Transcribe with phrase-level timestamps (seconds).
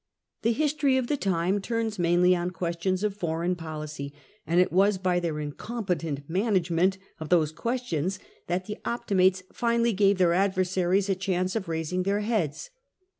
[0.41, 4.11] The history of the time turns mainly on questions of foreign policy,
[4.47, 8.17] and it was by their incompetent manage ment of those questions
[8.47, 12.71] that the Optimates finally gave their adversaries a chance of raising their heads.